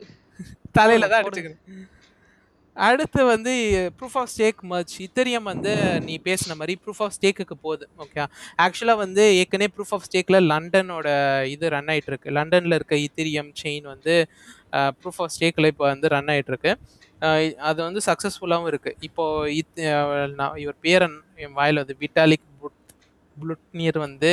தலையில 0.77 1.07
தான். 1.07 1.21
அடிச்சுக்கிறேன் 1.21 1.61
அடுத்து 2.75 3.21
வந்து 3.25 3.51
proof 3.97 4.17
of 4.21 4.31
stake 4.33 4.61
merge 4.71 4.95
ethereum 5.05 5.47
வந்து 5.51 5.71
நீ 5.99 6.15
பேசின 6.25 6.55
மாதிரி 6.59 6.73
ப்ரூஃப் 6.83 7.01
ஆஃப் 7.05 7.13
ஸ்டேக்குக்கு 7.17 7.55
போகுது 7.65 7.85
ஓகே 8.03 8.23
ஆக்சுவலாக 8.65 8.99
வந்து 9.03 9.23
ஏற்கனவே 9.39 9.69
ப்ரூஃப் 9.75 9.93
ஆஃப் 9.93 10.05
ஸ்டேக்கில் 10.07 10.39
லண்டனோட 10.51 11.07
இது 11.53 11.69
ரன் 11.69 11.91
ஆகிட்டுருக்கு 11.93 12.35
லண்டனில் 12.39 12.77
இருக்க 12.79 12.97
இத்திரியம் 13.05 13.51
செயின் 13.61 13.87
வந்து 13.93 14.15
ப்ரூஃப் 14.99 15.21
ஆஃப் 15.25 15.33
ஸ்டேக்கில் 15.35 15.71
இப்போ 15.71 15.85
வந்து 15.93 16.09
ரன் 16.15 16.31
ஆகிட்டு 16.33 16.53
இருக்கு 16.53 16.73
அது 17.69 17.79
வந்து 17.87 18.01
சக்ஸஸ்ஃபுல்லாகவும் 18.07 18.69
இருக்குது 18.71 18.97
இப்போது 19.01 19.53
இத் 19.59 19.79
நான் 20.39 20.57
இவர் 20.63 20.77
பேரன் 20.81 21.15
என் 21.45 21.55
வாயில் 21.59 21.81
வந்து 21.83 21.95
விட்டாலிக் 22.01 22.45
புட் 22.61 22.79
புளுட்னியர் 23.37 23.99
வந்து 24.07 24.31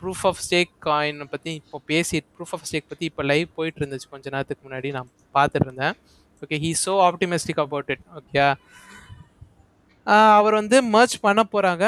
ப்ரூஃப் 0.00 0.24
ஆஃப் 0.30 0.42
ஸ்டேக் 0.44 0.72
காயின் 0.86 1.22
பற்றி 1.32 1.50
இப்போ 1.60 1.78
பேசி 1.90 2.18
ப்ரூஃப் 2.34 2.52
ஆஃப் 2.56 2.66
ஸ்டேக் 2.68 2.90
பற்றி 2.90 3.04
இப்போ 3.10 3.22
லைவ் 3.30 3.48
போயிட்டு 3.58 3.80
இருந்துச்சு. 3.80 4.08
கொஞ்ச 4.14 4.26
நேரத்துக்கு 4.34 4.64
முன்னாடி 4.68 4.90
நான் 4.98 5.10
பார்த்துட்டு 5.34 5.66
இருந்தேன். 5.68 5.96
Okay 6.44 6.58
he 6.64 6.70
so 6.84 6.94
optimistic 7.08 7.62
about 7.64 7.92
it 7.94 8.04
okay 8.20 8.44
அவர் 10.38 10.56
வந்து 10.60 10.78
மர்ச் 10.94 11.16
பண்ண 11.26 11.42
போகிறாங்க 11.52 11.84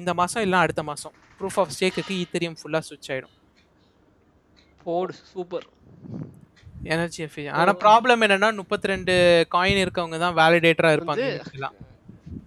இந்த 0.00 0.10
மாதம் 0.20 0.44
இல்லை 0.46 0.58
அடுத்த 0.64 0.82
மாதம் 0.90 1.14
ப்ரூஃப் 1.40 1.58
ஆஃப் 1.62 1.74
ஸ்டேக்குக்கு 1.76 2.14
ஈத்தரியம் 2.22 2.56
ஃபுல்லாக 2.60 2.84
சுவிட்ச் 2.88 3.10
ஆகிடும் 3.12 3.34
போடு 4.84 5.14
சூப்பர் 5.32 5.66
எனர்ஜி 6.94 7.20
எஃபிஷியன் 7.26 7.56
ஆனால் 7.60 7.78
ப்ராப்ளம் 7.82 8.22
என்னன்னா 8.26 8.48
முப்பத்தி 8.60 8.90
ரெண்டு 8.92 9.14
காயின் 9.54 9.80
இருக்கவங்க 9.84 10.18
தான் 10.22 10.36
வேலிடேட்டராக 10.38 10.96
இருப்பாங்க. 10.96 11.24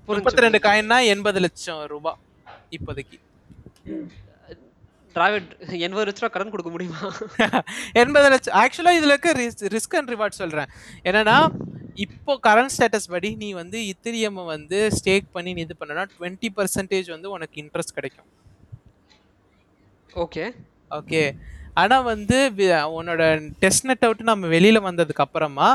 முப்பத்தி 0.10 0.44
ரெண்டு 0.46 0.60
காயின்னா 0.66 0.98
எண்பது 1.14 1.40
லட்சம் 1.46 1.82
ரூபாய் 1.94 2.18
இப்போதைக்கு. 2.78 3.18
டிராவிட் 5.16 5.52
எண்பது 5.86 6.06
லட்ச 6.08 6.22
ரூபா 6.24 6.32
கடன் 6.36 6.54
கொடுக்க 6.54 6.72
முடியுமா? 6.76 7.02
எண்பது 8.02 8.30
லட்சம் 8.34 8.58
ஆக்சுவலாக 8.62 9.00
இதில் 9.00 9.14
இருக்க 9.14 9.32
ரிஸ்க் 9.76 9.98
அண்ட் 10.00 10.12
ரிவார்ட் 10.14 10.40
சொல்கிறேன் 10.42 10.72
என்னன்னா 11.10 11.38
இப்போ 12.06 12.34
கரண்ட் 12.48 12.74
ஸ்டேட்டஸ் 12.76 13.10
படி 13.14 13.30
நீ 13.42 13.50
வந்து 13.62 13.80
இத்திரியம் 13.92 14.40
வந்து 14.54 14.78
ஸ்டேக் 15.00 15.28
பண்ணி 15.36 15.52
நீ 15.58 15.62
இது 15.68 15.76
பண்ணனா 15.82 16.04
டுவெண்ட்டி 16.14 16.50
பர்சன்டேஜ் 16.58 17.10
வந்து 17.16 17.30
உனக்கு 17.36 17.56
இன்ட்ரெஸ்ட் 17.64 17.98
கிடைக்கும். 17.98 18.30
ஓகே 20.24 20.46
ஓகே 21.00 21.22
ஆனால் 21.82 22.08
வந்து 22.12 22.38
உன்னோட 22.98 23.22
டெஸ்ட் 23.62 23.88
நெட் 23.90 24.06
அவுட் 24.08 24.28
நம்ம 24.32 24.50
வெளியில் 24.56 24.86
வந்ததுக்கு 24.90 25.24
அப்புறமா 25.26 25.70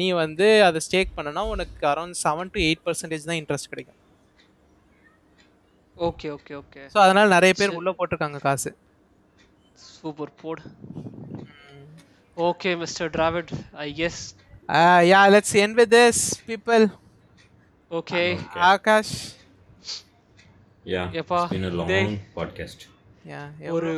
நீ 0.00 0.06
வந்து 0.22 0.46
அதை 0.66 0.80
ஸ்டேக் 0.86 1.16
பண்ணனா 1.16 1.42
உனக்கு 1.54 1.82
around 1.92 2.18
seven 2.24 2.52
to 2.54 2.60
eight 2.66 2.84
percentage 2.86 3.28
தான் 3.30 3.40
இன்ட்ரெஸ்ட் 3.40 3.72
கிடைக்கும். 3.72 3.98
Okay 6.08 6.28
okay 6.36 6.52
okay. 6.60 6.82
ஸோ 6.92 6.98
அதனால 7.04 7.26
நிறைய 7.36 7.52
பேர் 7.58 7.76
உள்ளே 7.78 7.92
போட்டிருக்காங்க 7.98 8.38
காசு. 8.46 8.70
சூப்பர் 9.88 10.32
போடு. 10.42 10.62
Okay 12.36 12.70
mister 12.82 13.10
Dravid 13.16 13.50
I 13.84 13.88
guess 14.00 14.20
yeah 15.10 15.20
let's 15.34 15.54
end 15.62 15.76
with 15.80 15.92
this 15.96 16.22
people 16.50 16.84
okay 17.90 18.22
Akash 18.70 19.14
yeah 20.92 21.02
எப்பா, 21.20 21.40
been 21.52 21.66
a 21.68 21.74
long 21.78 21.88
டேய். 21.92 22.08
podcast 22.38 22.80
யா 23.32 23.42
ஒரு 23.76 23.90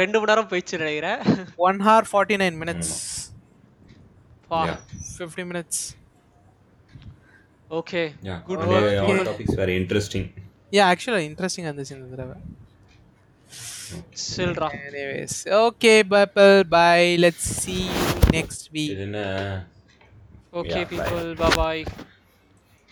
ரெண்டு 0.00 0.16
மணி 0.20 0.30
நேரம் 0.30 0.48
போயிடுச்சு 0.52 0.80
நினைக்கிறேன். 0.82 1.20
One 1.68 1.80
hour 1.88 2.06
forty 2.10 2.38
nine 2.42 2.56
minutes 2.62 2.94
பா. 4.50 4.60
Yeah. 4.68 4.78
Fifty 5.16 5.44
minutes 5.50 5.82
okay 7.80 8.02
Good 8.48 8.58
today 8.62 8.80
work. 9.10 10.41
Yeah 10.72 10.84
ஆக்சுவலாக 10.90 11.26
இன்ட்ரெஸ்டிங்காக 11.28 11.70
இருந்துச்சு 11.70 11.96
இந்த 11.96 12.08
தடவை. 12.12 12.36
சில்ரா 14.26 14.68
anyways 14.86 15.38
okay 15.64 15.92
people 16.12 16.54
bye 16.76 17.00
let's 17.24 17.50
see 17.62 17.82
you 17.88 18.06
next 18.36 18.62
week. 18.74 18.92
இது 18.94 19.04
என்ன? 19.08 19.20
ஓகே. 20.52 20.80
பீப்புள் 20.92 21.28
பாய் 21.56 21.82